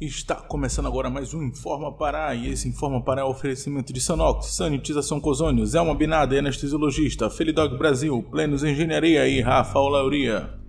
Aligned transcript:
Está 0.00 0.36
começando 0.36 0.86
agora 0.86 1.10
mais 1.10 1.34
um 1.34 1.42
Informa 1.42 1.92
Pará 1.92 2.34
e 2.34 2.48
esse 2.48 2.66
Informa 2.66 3.02
Pará 3.02 3.20
é 3.20 3.24
oferecimento 3.24 3.92
de 3.92 4.00
Sanox, 4.00 4.46
Sanitização 4.46 5.20
Cozônio, 5.20 5.66
Zelma 5.66 5.94
Binada, 5.94 6.38
Anestesiologista, 6.38 7.28
Felidog 7.28 7.76
Brasil, 7.76 8.22
Plenos 8.30 8.64
Engenharia 8.64 9.28
e 9.28 9.42
Rafael 9.42 9.88
Lauria. 9.88 10.59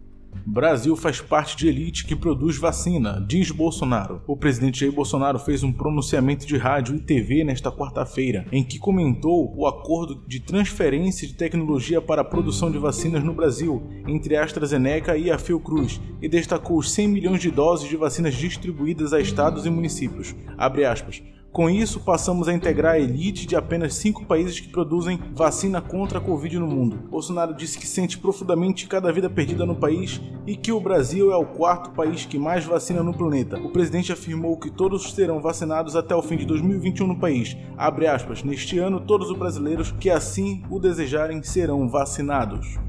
Brasil 0.45 0.95
faz 0.95 1.21
parte 1.21 1.55
de 1.55 1.67
elite 1.67 2.05
que 2.05 2.15
produz 2.15 2.57
vacina, 2.57 3.23
diz 3.27 3.51
Bolsonaro. 3.51 4.21
O 4.27 4.35
presidente 4.35 4.79
Jair 4.79 4.91
Bolsonaro 4.91 5.39
fez 5.39 5.63
um 5.63 5.71
pronunciamento 5.71 6.45
de 6.45 6.57
rádio 6.57 6.95
e 6.95 6.99
TV 6.99 7.43
nesta 7.43 7.71
quarta-feira, 7.71 8.45
em 8.51 8.63
que 8.63 8.79
comentou 8.79 9.53
o 9.55 9.67
acordo 9.67 10.23
de 10.27 10.39
transferência 10.39 11.27
de 11.27 11.33
tecnologia 11.33 12.01
para 12.01 12.21
a 12.21 12.25
produção 12.25 12.71
de 12.71 12.77
vacinas 12.77 13.23
no 13.23 13.33
Brasil 13.33 13.83
entre 14.07 14.35
a 14.35 14.43
AstraZeneca 14.43 15.17
e 15.17 15.29
a 15.29 15.37
Fiocruz 15.37 16.01
e 16.21 16.27
destacou 16.27 16.77
os 16.77 16.91
100 16.91 17.07
milhões 17.07 17.41
de 17.41 17.51
doses 17.51 17.89
de 17.89 17.95
vacinas 17.95 18.35
distribuídas 18.35 19.13
a 19.13 19.19
estados 19.19 19.65
e 19.65 19.69
municípios. 19.69 20.35
Abre 20.57 20.85
aspas. 20.85 21.21
Com 21.51 21.69
isso, 21.69 21.99
passamos 21.99 22.47
a 22.47 22.53
integrar 22.53 22.93
a 22.93 22.99
elite 22.99 23.45
de 23.45 23.57
apenas 23.57 23.95
cinco 23.95 24.23
países 24.23 24.57
que 24.61 24.69
produzem 24.69 25.19
vacina 25.33 25.81
contra 25.81 26.17
a 26.17 26.21
Covid 26.21 26.57
no 26.57 26.65
mundo. 26.65 27.09
Bolsonaro 27.09 27.53
disse 27.53 27.77
que 27.77 27.85
sente 27.85 28.17
profundamente 28.17 28.87
cada 28.87 29.11
vida 29.11 29.29
perdida 29.29 29.65
no 29.65 29.75
país 29.75 30.21
e 30.47 30.55
que 30.55 30.71
o 30.71 30.79
Brasil 30.79 31.29
é 31.29 31.35
o 31.35 31.45
quarto 31.45 31.89
país 31.89 32.25
que 32.25 32.39
mais 32.39 32.63
vacina 32.63 33.03
no 33.03 33.13
planeta. 33.13 33.59
O 33.59 33.69
presidente 33.69 34.13
afirmou 34.13 34.55
que 34.55 34.71
todos 34.71 35.11
serão 35.11 35.41
vacinados 35.41 35.93
até 35.93 36.15
o 36.15 36.21
fim 36.21 36.37
de 36.37 36.45
2021 36.45 37.05
no 37.05 37.19
país. 37.19 37.57
Abre 37.77 38.07
aspas, 38.07 38.43
neste 38.43 38.79
ano, 38.79 39.01
todos 39.01 39.29
os 39.29 39.37
brasileiros 39.37 39.93
que 39.99 40.09
assim 40.09 40.63
o 40.69 40.79
desejarem 40.79 41.43
serão 41.43 41.89
vacinados. 41.89 42.79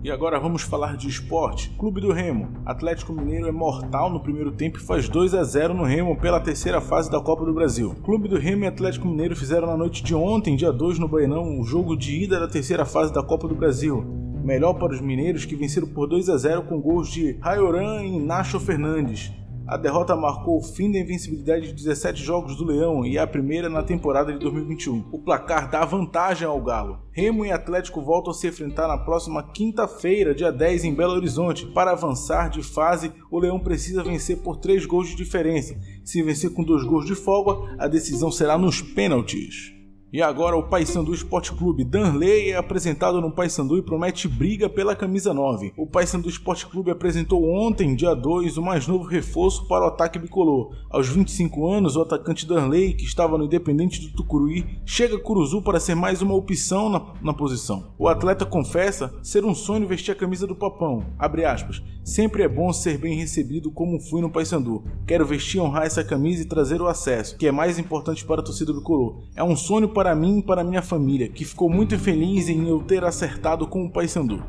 E 0.00 0.12
agora 0.12 0.38
vamos 0.38 0.62
falar 0.62 0.96
de 0.96 1.08
esporte. 1.08 1.70
Clube 1.70 2.00
do 2.00 2.12
Remo. 2.12 2.48
Atlético 2.64 3.12
Mineiro 3.12 3.48
é 3.48 3.52
mortal 3.52 4.08
no 4.08 4.20
primeiro 4.20 4.52
tempo 4.52 4.78
e 4.78 4.80
faz 4.80 5.08
2 5.08 5.34
a 5.34 5.42
0 5.42 5.74
no 5.74 5.82
Remo 5.82 6.16
pela 6.16 6.38
terceira 6.38 6.80
fase 6.80 7.10
da 7.10 7.20
Copa 7.20 7.44
do 7.44 7.52
Brasil. 7.52 7.96
Clube 8.04 8.28
do 8.28 8.38
Remo 8.38 8.62
e 8.62 8.68
Atlético 8.68 9.08
Mineiro 9.08 9.34
fizeram 9.34 9.66
na 9.66 9.76
noite 9.76 10.04
de 10.04 10.14
ontem, 10.14 10.54
dia 10.54 10.72
2 10.72 11.00
no 11.00 11.08
Bainão, 11.08 11.58
o 11.58 11.64
jogo 11.64 11.96
de 11.96 12.22
ida 12.22 12.38
da 12.38 12.46
terceira 12.46 12.84
fase 12.84 13.12
da 13.12 13.24
Copa 13.24 13.48
do 13.48 13.56
Brasil. 13.56 14.04
Melhor 14.44 14.74
para 14.74 14.92
os 14.92 15.00
mineiros 15.00 15.44
que 15.44 15.56
venceram 15.56 15.88
por 15.88 16.06
2 16.06 16.28
a 16.28 16.36
0 16.36 16.62
com 16.62 16.80
gols 16.80 17.08
de 17.10 17.36
Raioran 17.40 18.04
e 18.04 18.20
Nacho 18.20 18.60
Fernandes. 18.60 19.32
A 19.68 19.76
derrota 19.76 20.16
marcou 20.16 20.56
o 20.56 20.62
fim 20.62 20.90
da 20.90 20.98
invencibilidade 20.98 21.66
de 21.66 21.74
17 21.74 22.24
jogos 22.24 22.56
do 22.56 22.64
Leão 22.64 23.04
e 23.04 23.18
a 23.18 23.26
primeira 23.26 23.68
na 23.68 23.82
temporada 23.82 24.32
de 24.32 24.38
2021. 24.38 25.10
O 25.12 25.18
placar 25.18 25.70
dá 25.70 25.84
vantagem 25.84 26.48
ao 26.48 26.58
Galo. 26.58 27.00
Remo 27.12 27.44
e 27.44 27.52
Atlético 27.52 28.00
voltam 28.00 28.30
a 28.30 28.34
se 28.34 28.48
enfrentar 28.48 28.88
na 28.88 28.96
próxima 28.96 29.42
quinta-feira, 29.42 30.34
dia 30.34 30.50
10, 30.50 30.84
em 30.84 30.94
Belo 30.94 31.12
Horizonte. 31.12 31.66
Para 31.66 31.90
avançar 31.90 32.48
de 32.48 32.62
fase, 32.62 33.12
o 33.30 33.38
Leão 33.38 33.60
precisa 33.60 34.02
vencer 34.02 34.38
por 34.38 34.56
3 34.56 34.86
gols 34.86 35.08
de 35.08 35.16
diferença. 35.16 35.78
Se 36.02 36.22
vencer 36.22 36.54
com 36.54 36.64
2 36.64 36.84
gols 36.84 37.04
de 37.04 37.14
folga, 37.14 37.76
a 37.78 37.86
decisão 37.86 38.32
será 38.32 38.56
nos 38.56 38.80
pênaltis. 38.80 39.77
E 40.10 40.22
agora 40.22 40.56
o 40.56 40.62
Paysandu 40.62 41.12
Esporte 41.12 41.52
Clube. 41.52 41.84
Danley 41.84 42.50
é 42.50 42.56
apresentado 42.56 43.20
no 43.20 43.30
Paysandu 43.30 43.76
e 43.76 43.82
promete 43.82 44.26
briga 44.26 44.66
pela 44.66 44.96
camisa 44.96 45.34
9. 45.34 45.74
O 45.76 45.86
Paysandu 45.86 46.30
Esporte 46.30 46.66
Clube 46.66 46.90
apresentou 46.90 47.44
ontem, 47.44 47.94
dia 47.94 48.14
2, 48.14 48.56
o 48.56 48.62
mais 48.62 48.86
novo 48.86 49.04
reforço 49.04 49.68
para 49.68 49.84
o 49.84 49.88
ataque 49.88 50.18
bicolor. 50.18 50.74
Aos 50.88 51.10
25 51.10 51.70
anos, 51.70 51.94
o 51.94 52.00
atacante 52.00 52.46
Danley, 52.46 52.94
que 52.94 53.04
estava 53.04 53.36
no 53.36 53.44
Independente 53.44 54.00
do 54.00 54.14
Tucuruí, 54.14 54.64
chega 54.86 55.16
a 55.16 55.20
Curuzu 55.20 55.60
para 55.60 55.78
ser 55.78 55.94
mais 55.94 56.22
uma 56.22 56.34
opção 56.34 56.88
na, 56.88 57.12
na 57.20 57.34
posição. 57.34 57.92
O 57.98 58.08
atleta 58.08 58.46
confessa 58.46 59.14
ser 59.22 59.44
um 59.44 59.54
sonho 59.54 59.86
vestir 59.86 60.12
a 60.12 60.16
camisa 60.16 60.46
do 60.46 60.56
Papão. 60.56 61.04
Abre 61.18 61.44
aspas. 61.44 61.82
Sempre 62.02 62.42
é 62.42 62.48
bom 62.48 62.72
ser 62.72 62.96
bem 62.96 63.18
recebido 63.18 63.70
como 63.70 64.00
fui 64.00 64.22
no 64.22 64.30
Paysandu. 64.30 64.82
Quero 65.06 65.26
vestir, 65.26 65.60
honrar 65.60 65.84
essa 65.84 66.02
camisa 66.02 66.42
e 66.42 66.48
trazer 66.48 66.80
o 66.80 66.86
acesso, 66.86 67.36
que 67.36 67.46
é 67.46 67.52
mais 67.52 67.78
importante 67.78 68.24
para 68.24 68.40
a 68.40 68.44
torcida 68.44 68.72
bicolor. 68.72 69.24
É 69.36 69.44
um 69.44 69.54
sonho 69.54 69.90
para 69.98 70.14
mim 70.14 70.38
e 70.38 70.42
para 70.44 70.62
minha 70.62 70.80
família, 70.80 71.28
que 71.28 71.44
ficou 71.44 71.68
muito 71.68 71.98
feliz 71.98 72.48
em 72.48 72.68
eu 72.68 72.78
ter 72.78 73.02
acertado 73.02 73.66
com 73.66 73.84
o 73.84 73.90
Paysandu. 73.90 74.40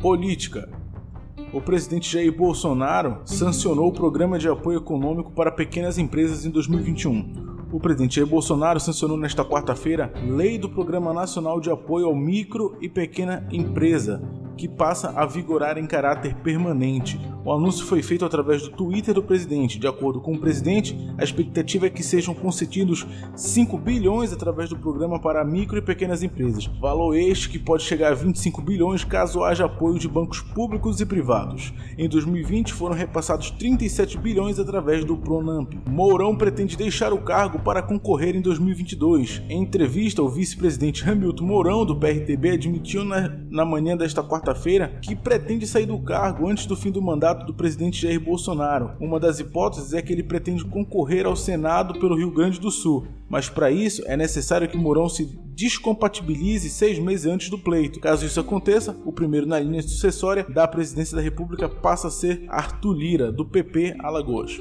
Política. 0.00 0.68
O 1.52 1.60
presidente 1.60 2.08
Jair 2.08 2.30
Bolsonaro 2.32 3.18
sancionou 3.24 3.88
o 3.88 3.92
programa 3.92 4.38
de 4.38 4.48
apoio 4.48 4.78
econômico 4.78 5.32
para 5.32 5.50
pequenas 5.50 5.98
empresas 5.98 6.46
em 6.46 6.50
2021. 6.50 7.66
O 7.72 7.80
presidente 7.80 8.14
Jair 8.14 8.28
Bolsonaro 8.28 8.78
sancionou 8.78 9.16
nesta 9.16 9.44
quarta-feira 9.44 10.12
Lei 10.24 10.56
do 10.56 10.68
Programa 10.68 11.12
Nacional 11.12 11.58
de 11.60 11.68
Apoio 11.68 12.06
ao 12.06 12.14
Micro 12.14 12.78
e 12.80 12.88
Pequena 12.88 13.48
Empresa, 13.50 14.22
que 14.56 14.68
passa 14.68 15.10
a 15.16 15.26
vigorar 15.26 15.78
em 15.78 15.86
caráter 15.88 16.36
permanente. 16.36 17.20
O 17.44 17.52
anúncio 17.52 17.86
foi 17.86 18.02
feito 18.02 18.24
através 18.24 18.62
do 18.62 18.70
Twitter 18.70 19.14
do 19.14 19.22
presidente. 19.22 19.78
De 19.78 19.86
acordo 19.86 20.20
com 20.20 20.34
o 20.34 20.38
presidente, 20.38 20.96
a 21.16 21.24
expectativa 21.24 21.86
é 21.86 21.90
que 21.90 22.02
sejam 22.02 22.34
concedidos 22.34 23.06
5 23.34 23.78
bilhões 23.78 24.32
através 24.32 24.68
do 24.68 24.76
programa 24.76 25.18
para 25.18 25.44
micro 25.44 25.78
e 25.78 25.82
pequenas 25.82 26.22
empresas. 26.22 26.66
Valor 26.80 27.16
este 27.16 27.48
que 27.48 27.58
pode 27.58 27.82
chegar 27.82 28.12
a 28.12 28.14
25 28.14 28.60
bilhões 28.60 29.04
caso 29.04 29.42
haja 29.42 29.64
apoio 29.64 29.98
de 29.98 30.08
bancos 30.08 30.40
públicos 30.40 31.00
e 31.00 31.06
privados. 31.06 31.72
Em 31.96 32.08
2020 32.08 32.74
foram 32.74 32.94
repassados 32.94 33.50
37 33.50 34.18
bilhões 34.18 34.58
através 34.58 35.04
do 35.04 35.16
Pronamp. 35.16 35.72
Mourão 35.88 36.36
pretende 36.36 36.76
deixar 36.76 37.12
o 37.12 37.22
cargo 37.22 37.58
para 37.60 37.82
concorrer 37.82 38.36
em 38.36 38.40
2022. 38.40 39.42
Em 39.48 39.62
entrevista, 39.62 40.22
o 40.22 40.28
vice-presidente 40.28 41.08
Hamilton 41.08 41.44
Mourão 41.44 41.86
do 41.86 41.96
PRTB 41.96 42.50
admitiu 42.50 43.04
na, 43.04 43.28
na 43.48 43.64
manhã 43.64 43.96
desta 43.96 44.22
quarta 44.22 44.40
quarta-feira 44.40 44.98
que 45.00 45.14
pretende 45.14 45.66
sair 45.66 45.86
do 45.86 45.98
cargo 45.98 46.48
antes 46.48 46.66
do 46.66 46.76
fim 46.76 46.90
do 46.90 47.02
do 47.32 47.54
presidente 47.54 48.02
Jair 48.02 48.20
Bolsonaro. 48.20 48.92
Uma 49.00 49.18
das 49.18 49.40
hipóteses 49.40 49.92
é 49.92 50.02
que 50.02 50.12
ele 50.12 50.22
pretende 50.22 50.64
concorrer 50.64 51.26
ao 51.26 51.36
Senado 51.36 51.98
pelo 51.98 52.16
Rio 52.16 52.30
Grande 52.30 52.60
do 52.60 52.70
Sul, 52.70 53.06
mas 53.28 53.48
para 53.48 53.70
isso 53.70 54.02
é 54.06 54.16
necessário 54.16 54.68
que 54.68 54.76
Mourão 54.76 55.08
se 55.08 55.24
descompatibilize 55.54 56.70
seis 56.70 56.98
meses 56.98 57.26
antes 57.26 57.50
do 57.50 57.58
pleito. 57.58 58.00
Caso 58.00 58.24
isso 58.24 58.40
aconteça, 58.40 58.96
o 59.04 59.12
primeiro 59.12 59.46
na 59.46 59.60
linha 59.60 59.82
sucessória 59.82 60.46
da 60.48 60.66
presidência 60.66 61.16
da 61.16 61.22
República 61.22 61.68
passa 61.68 62.08
a 62.08 62.10
ser 62.10 62.44
Arthur 62.48 62.92
Lira, 62.94 63.32
do 63.32 63.44
PP 63.44 63.96
Alagoas. 64.00 64.60